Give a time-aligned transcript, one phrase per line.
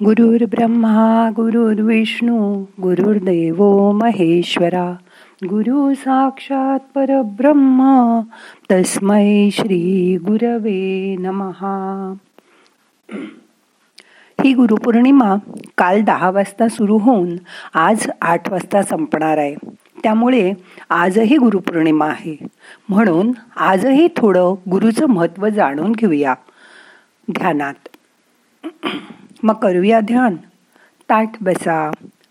[0.00, 4.96] गुरुर् ब्रह्मा गुरुर्विष्णू गुरुर्देव महेश्वरा
[5.44, 8.20] गुरु साक्षात परब्रह्म
[8.70, 12.14] तस्मै श्री गुरवे नमहा
[14.44, 15.34] ही गुरुपौर्णिमा
[15.78, 17.36] काल दहा वाजता सुरू होऊन
[17.74, 19.54] आज आठ वाजता संपणार आहे.
[20.02, 20.52] त्यामुळे
[20.90, 22.36] आजही गुरुपौर्णिमा आहे.
[22.88, 26.34] म्हणून आजही थोडं गुरुचं महत्त्व जाणून घेऊया.
[27.30, 27.88] ध्यानात.
[29.42, 30.36] मग करूया ध्यान.
[31.10, 31.90] ताट बसा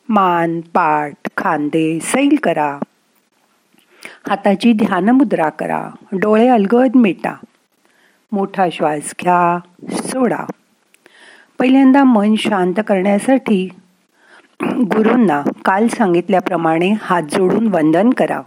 [0.09, 2.79] मान पाठ खांदे सैल करा.
[4.29, 7.34] हाताची ध्यानमुद्रा करा डोळे अलगद मिटा.
[8.31, 9.59] मोठा श्वास घ्या
[9.91, 10.45] सोडा.
[11.59, 13.70] पहिल्यांदा मन शांत करण्यासाठी
[14.63, 18.41] गुरूंना काल सांगितल्याप्रमाणे हात जोडून वंदन करा.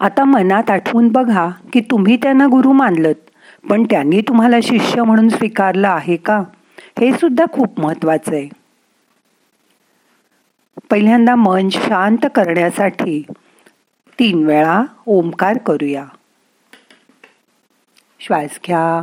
[0.00, 3.30] आता मनात आठवून बघा की तुम्ही त्यांना गुरु मानलत.
[3.70, 6.42] पण त्यांनी तुम्हाला शिष्य म्हणून स्वीकारलं आहे का?
[7.00, 8.48] हे सुद्धा खूप महत्वाचं आहे.
[10.90, 13.26] पहिल्यांदा मन शांत करण्यासाठी
[14.18, 16.04] तीन वेळा ओंकार करूया.
[18.20, 19.02] श्वास घ्या.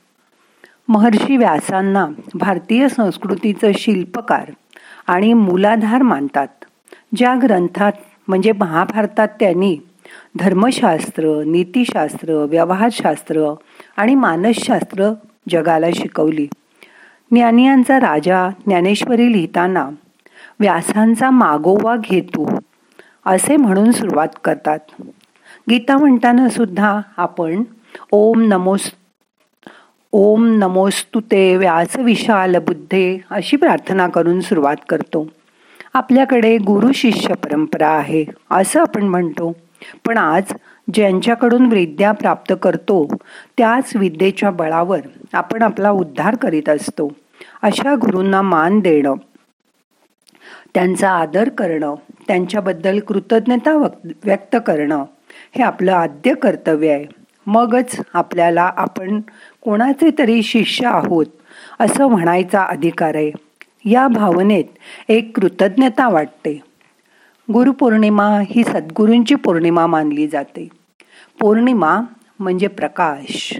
[0.87, 4.51] महर्षी व्यासांना भारतीय संस्कृतीचं शिल्पकार
[5.07, 6.47] आणि मूलाधार मानतात.
[7.15, 7.91] ज्या ग्रंथात
[8.27, 9.77] म्हणजे महाभारतात त्यांनी
[10.39, 13.53] धर्मशास्त्र नीतिशास्त्र व्यवहारशास्त्र
[13.97, 15.13] आणि मानसशास्त्र
[15.49, 16.47] जगाला शिकवली.
[17.31, 19.89] ज्ञानियांचा राजा ज्ञानेश्वरी लिहिताना
[20.59, 22.59] व्यासांचा मागोवा घेतो
[23.25, 24.79] असे म्हणून सुरुवात करतात.
[25.69, 27.63] गीता म्हणताना सुद्धा आपण
[28.11, 28.95] ओम नमोस्त
[30.13, 35.27] ओम नमोस्तुते व्यास विशाल बुद्धे अशी प्रार्थना करून सुरुवात करतो.
[35.93, 39.53] आपल्याकडे गुरु शिष्य परंपरा आहे असं आपण म्हणतो.
[40.05, 40.43] पण आज
[40.93, 43.07] ज्यांच्याकडून विद्या प्राप्त करतो
[43.57, 44.99] त्याच विद्येच्या बळावर
[45.33, 47.11] आपण आपला उद्धार करीत असतो.
[47.61, 49.13] अशा गुरूंना मान देणं
[50.73, 51.95] त्यांचा आदर करणं
[52.27, 53.73] त्यांच्याबद्दल कृतज्ञता
[54.25, 55.03] व्यक्त करणं
[55.55, 57.21] हे आपलं आद्य कर्तव्य आहे.
[57.47, 59.21] मगच आपल्याला आपण
[59.61, 61.25] कोणाचे तरी शिष्य आहोत
[61.79, 63.31] असं म्हणायचा अधिकार आहे.
[63.85, 64.63] या भावनेत
[65.09, 66.61] एक कृतज्ञता वाटते.
[67.53, 70.69] गुरुपौर्णिमा ही सद्गुरूंची पौर्णिमा मानली जाते.
[71.39, 71.99] पौर्णिमा
[72.39, 73.59] म्हणजे प्रकाश.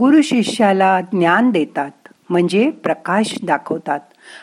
[0.00, 4.00] गुरु शिष्याला ज्ञान देतात म्हणजे प्रकाश दाखवतात.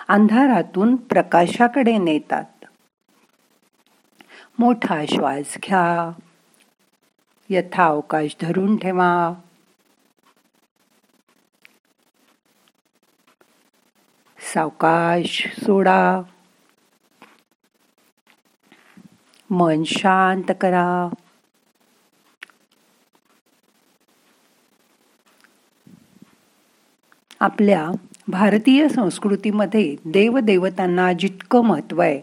[0.07, 2.65] अंधारातून प्रकाशाकडे नेतात.
[4.59, 6.11] मोठा श्वास घ्या.
[7.49, 9.33] यथा अवकाश धरून ठेवा.
[14.53, 16.21] सावकाश सोडा.
[19.49, 21.09] मन शांत करा.
[27.39, 27.89] आपल्या
[28.27, 32.21] भारतीय संस्कृतीमध्ये देवदेवतांना जितकं महत्त्व आहे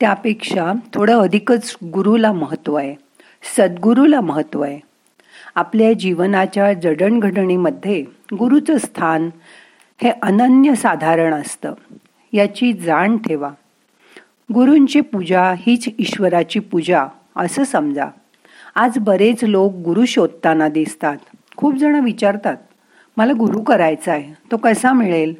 [0.00, 2.94] त्यापेक्षा थोडं अधिकच गुरुला महत्त्व आहे
[3.56, 4.80] सद्गुरूला महत्त्व आहे.
[5.54, 8.00] आपल्या जीवनाच्या जडणघडणीमध्ये
[8.38, 9.30] गुरुचं स्थान
[10.02, 11.74] हे अनन्य साधारण असतं.
[12.32, 13.50] याची जाण ठेवा.
[14.54, 18.06] गुरूंची पूजा हीच ईश्वराची पूजा असं समजा.
[18.74, 21.16] आज बरेच लोक गुरु शोधताना दिसतात.
[21.56, 22.56] खूप जण विचारतात
[23.16, 25.34] मला गुरु करायचा आहे तो कसा मिळेल?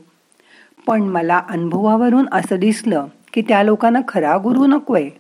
[0.87, 5.11] पण मला अनुभवावरून असं दिसलं की त्या लोकांना खरा गुरु नको आहे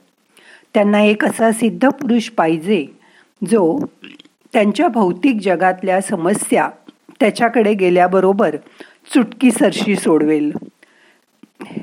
[0.74, 2.86] त्यांना एक असा सिद्ध पुरुष पाहिजे
[3.50, 3.78] जो
[4.52, 6.68] त्यांच्या भौतिक जगातल्या समस्या
[7.20, 8.56] त्याच्याकडे गेल्याबरोबर
[9.14, 10.52] चुटकी सरशी सोडवेल.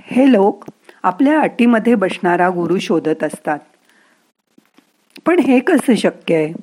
[0.04, 0.66] हे लोक
[1.04, 3.60] आपल्या अटीमध्ये बसणारा गुरु शोधत असतात.
[5.26, 6.54] पण हे कसं शक्य आहे?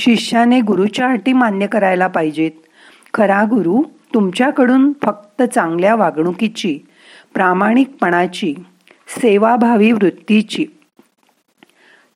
[0.00, 2.50] शिष्याने गुरुच्या अटी मान्य करायला पाहिजेत.
[3.14, 3.82] खरा गुरु
[4.14, 6.78] तुमच्याकडून फक्त चांगल्या वागणुकीची
[7.34, 8.54] प्रामाणिकपणाची
[9.08, 10.66] सेवाभावी वृत्तीची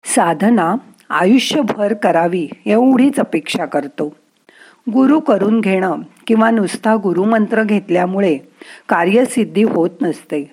[0.05, 0.75] साधना
[1.11, 4.17] आयुष्यभर करावी एवढीच अपेक्षा करतो.
[4.93, 8.39] गुरु करून घेणं किंवा नुसता गुरुमंत्र घेतल्यामुळे
[8.89, 10.53] कार्यसिद्धी होत नसते.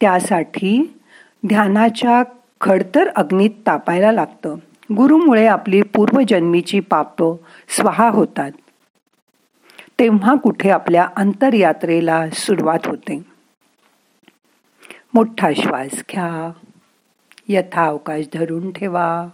[0.00, 0.98] त्यासाठी
[1.46, 2.22] ध्यानाच्या
[2.60, 4.54] खडतर अग्नीत तापायला लागतं.
[4.96, 7.22] गुरुमुळे आपली पूर्वजन्मीची पाप
[7.68, 8.50] स्वहा होतात.
[9.98, 13.22] तेव्हा कुठे आपल्या अंतरयात्रेला सुरुवात होते.
[15.14, 16.52] मोठा श्वास घ्या.
[17.48, 19.26] यथा अवकाश धरून ठेवा.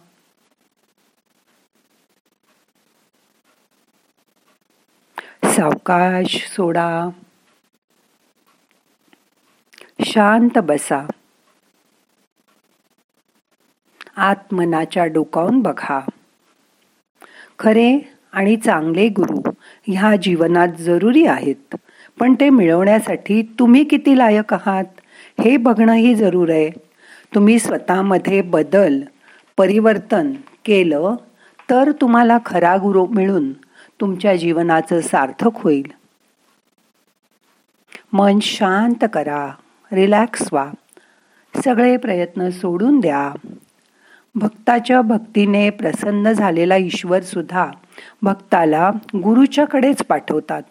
[5.61, 7.09] सावकाश सोडा.
[10.05, 11.07] शांत बसा.
[14.17, 16.01] आत्मनाच्या डोकावून बघा.
[17.59, 19.51] खरे आणि चांगले गुरु
[19.87, 21.77] ह्या जीवनात जरुरी आहेत
[22.21, 25.01] पण ते मिळवण्यासाठी तुम्ही किती लायक आहात
[25.41, 26.71] हे बघणंही जरूर आहे.
[27.35, 29.01] तुम्ही स्वतःमध्ये बदल
[29.57, 30.33] परिवर्तन
[30.65, 31.15] केलं
[31.71, 33.53] तर तुम्हाला खरा गुरु मिळून
[34.01, 35.87] तुमच्या जीवनाचं सार्थक होईल.
[38.13, 39.49] मन शांत करा
[39.93, 40.71] रिलॅक्स व्हा.
[41.65, 43.49] सगळे प्रयत्न सोडून द्या.
[44.35, 47.67] भक्ताच्या भक्तीने प्रसन्न झालेला ईश्वर सुद्धा
[48.23, 50.63] भक्ताला गुरुच्याकडेच पाठवतात.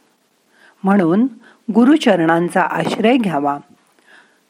[0.83, 1.27] म्हणून
[1.75, 3.57] गुरुचरणांचा आश्रय घ्यावा.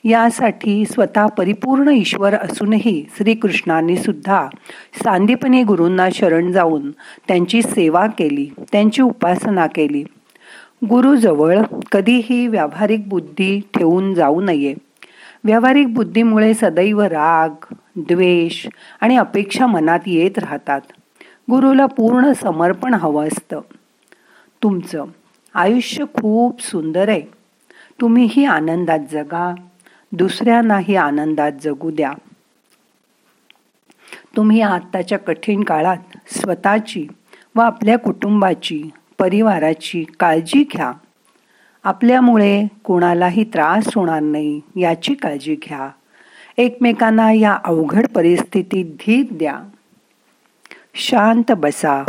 [0.03, 4.47] यासाठी स्वतः परिपूर्ण ईश्वर असूनही श्रीकृष्णांनी सुद्धा
[5.03, 6.91] सांदीपनी गुरूंना शरण जाऊन
[7.27, 10.03] त्यांची सेवा केली त्यांची उपासना केली.
[10.89, 11.59] गुरुजवळ
[11.91, 14.73] कधीही व्यावहारिक बुद्धी ठेवून जाऊ नये.
[15.43, 18.67] व्यावहारिक बुद्धीमुळे सदैव राग द्वेष
[19.01, 20.81] आणि अपेक्षा मनात येत राहतात.
[21.51, 23.61] गुरुला पूर्ण समर्पण हवं असतं.
[24.63, 25.05] तुमचं
[25.53, 27.21] आयुष्य खूप सुंदर आहे.
[28.01, 29.55] तुम्हीही आनंदात जगा.
[30.11, 32.13] दुसऱ्यांनाही आनंदात जगू द्या.
[34.35, 35.97] तुम्ही आत्ताच्या कठीण काळात
[36.31, 37.07] स्वतःची
[37.55, 38.89] व आपल्या कुटुंबाची
[39.19, 40.91] परिवाराची काळजी घ्या.
[41.83, 45.89] आपल्यामुळे कोणालाही त्रास होणार नाही याची काळजी घ्या.
[46.57, 49.59] एकमेकांना या अवघड परिस्थितीत धीर द्या.
[50.95, 52.03] शांत बसा.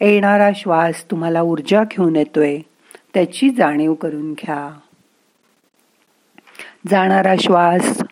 [0.00, 2.58] येणारा श्वास तुम्हाला ऊर्जा घेऊन येतोय
[3.14, 4.78] त्याची जाणीव करून घ्या.
[6.88, 8.02] जाणारा श्वास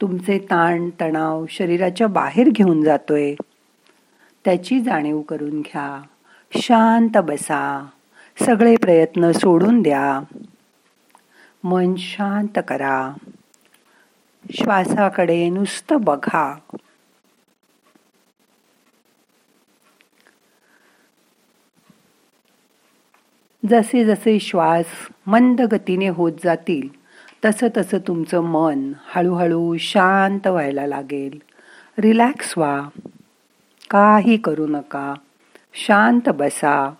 [0.00, 3.34] तुमचे ताण तणाव शरीराच्या बाहेर घेऊन जातोय.
[4.44, 6.02] त्याची जाणीव करून घ्या.
[6.56, 7.86] शांत बसा.
[8.42, 10.20] सगळे प्रयत्न सोडून द्या.
[11.64, 13.12] मन शांत करा.
[14.52, 16.58] श्वासाकडे नुसतं बघा.
[23.68, 24.84] जसे जसे श्वास
[25.26, 26.97] मंद गतीने होत जातील
[27.44, 31.38] तसं तसं तुमचं मन हळूहळू शांत व्हायला लागेल.
[31.98, 32.88] रिलॅक्स व्हा.
[33.90, 35.14] काही करू नका.
[35.74, 36.94] शांत बसा.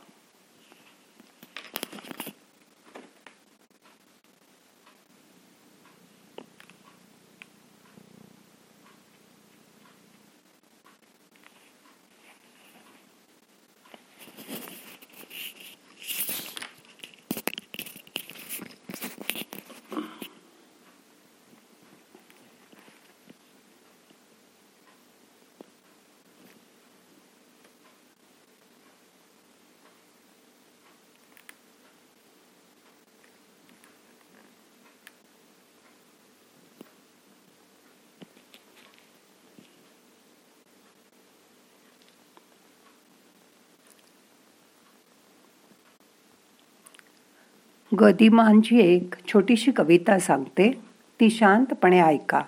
[48.00, 50.80] गदिमांची एक छोटीशी कविता सांगते.
[51.20, 52.40] ती शांतपणे ऐका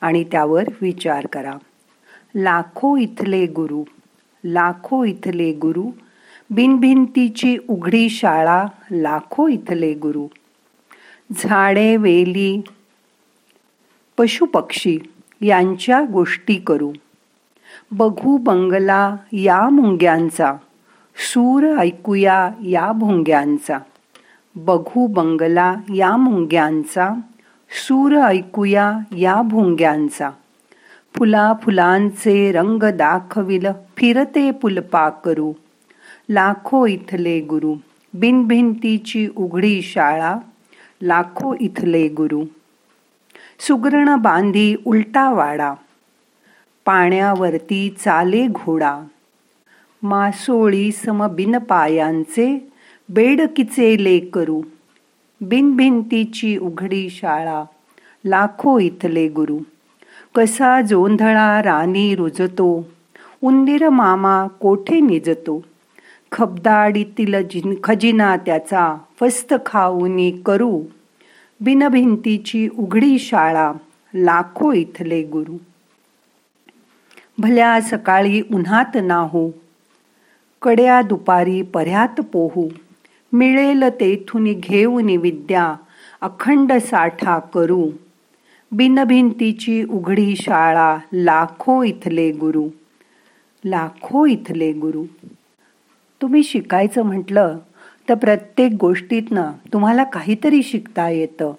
[0.00, 1.54] आणि त्यावर विचार करा.
[2.34, 3.84] लाखो इथले गुरु
[4.44, 5.90] लाखो इथले गुरु
[6.50, 10.26] बिनभिंतीची उघडी शाळा लाखो इथले गुरु.
[11.36, 12.62] झाडे वेली
[14.18, 14.98] पशुपक्षी
[15.40, 16.92] यांच्या गोष्टी करू.
[17.90, 20.54] बघू बंगला या मुंग्यांचा
[21.16, 23.78] सूर ऐकूया या भोंग्यांचा.
[24.56, 27.10] बघू बंगला या मुंग्यांचा
[27.70, 30.30] सूर ऐकूया या भुंग्यांचा.
[31.16, 33.66] फुला फुलांचे रंग दाखविल
[33.96, 35.52] फिरते पुलपा करू
[36.30, 37.74] लाखो इथले गुरु
[38.14, 40.36] बिनभिंतीची उघडी शाळा.
[41.02, 42.42] लाखो इथले गुरु.
[43.58, 45.74] सुगरण बांधी उलटा वाडा.
[46.84, 49.00] पाण्यावरती चाले घोडा.
[50.02, 52.71] मासोळी सम बिनपायांचे
[53.08, 54.62] बेडकीचे ले करू.
[55.40, 57.64] बिनभिंतीची उघडी शाळा.
[58.24, 59.58] लाखो इथले गुरु.
[60.34, 62.88] कसा जोंधळा राणी रुजतो.
[63.42, 65.64] उंदीर मामा कोठे निजतो.
[66.32, 70.82] खबदाडीतील जिन खजिना त्याचा फस्त खाऊनी करू.
[71.60, 73.72] बिनभिंतीची उघडी शाळा.
[74.14, 75.56] लाखो इथले गुरु.
[77.38, 79.50] भल्या सकाळी उन्हात नाहू.
[80.62, 82.68] कड्या दुपारी पर्यात पोहू.
[83.32, 85.74] मिळेल तेथून घेऊन विद्या
[86.20, 87.90] अखंड साठा करू.
[88.72, 92.68] बिनभिंतीची उघडी शाळा लाखो इथले गुरु.
[93.64, 95.04] लाखो इथले गुरु.
[96.22, 97.58] तुम्ही शिकायचं म्हटलं
[98.08, 101.52] तर प्रत्येक गोष्टीतनं तुम्हाला काहीतरी शिकता येतं.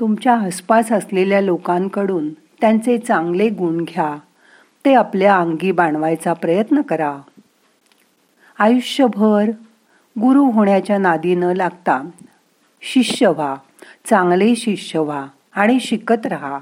[0.00, 4.16] तुमच्या आसपास असलेल्या लोकांकडून त्यांचे चांगले गुण घ्या.
[4.84, 7.18] ते आपल्या अंगी बाणवायचा प्रयत्न करा.
[8.58, 9.50] आयुष्यभर
[10.20, 12.08] गुरु होण्याच्या नादी न लागता
[12.82, 13.56] शिष्य व्हा
[14.04, 16.58] चांगले शिष्य व्हा आणि शिकत राहा.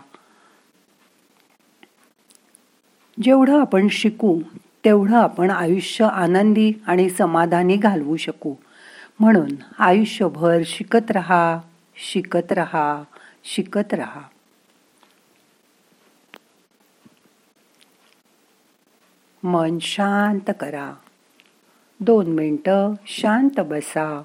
[3.22, 4.40] जेवढं आपण शिकू
[4.84, 8.54] तेवढं आपण आयुष्य आनंदी आणि समाधानी घालवू शकू.
[9.20, 11.60] म्हणून आयुष्यभर शिकत राहा
[11.96, 13.02] शिकत राहा
[13.44, 14.22] शिकत राहा.
[19.42, 20.94] मन शांत करा.
[22.00, 24.22] दोन मिनटं शांत बसा.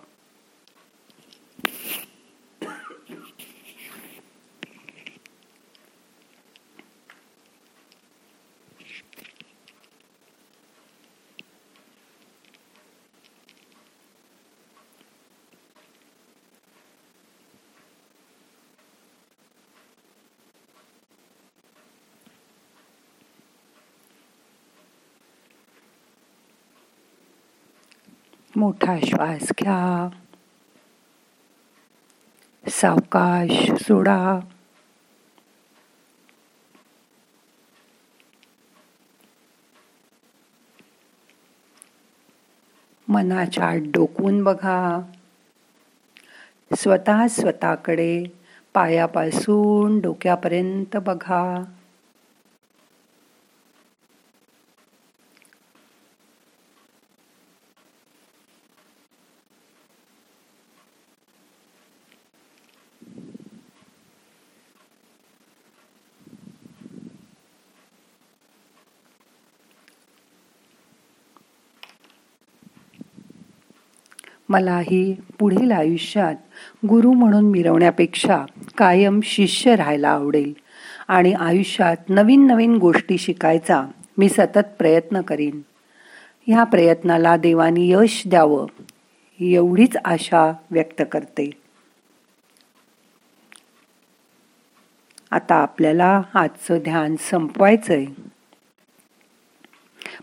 [28.60, 30.10] मोठा श्वास घ्या
[32.70, 34.40] सावकाश सोडा.
[43.08, 45.02] मनाच्या डोकवून बघा.
[46.78, 48.24] स्वतः स्वतःकडे
[48.74, 51.64] पायापासून डोक्यापर्यंत बघा.
[74.50, 76.36] मलाही पुढील आयुष्यात
[76.86, 78.46] गुरु म्हणून मिरवण्यापेक्षा
[78.78, 80.54] कायम शिष्य राहायला आवडेल.
[81.08, 83.86] आणि आयुष्यात नवीन नवीन गोष्टी शिकायचा
[84.18, 85.62] मी सतत प्रयत्न करीन.
[86.48, 88.68] ह्या प्रयत्नाला देवानी यश द्यावं
[89.40, 91.52] एवढीच आशा व्यक्त करते.
[95.32, 98.06] आता आपल्याला आजचं ध्यान संपवायचंय.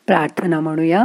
[0.06, 1.04] प्रार्थना म्हणूया.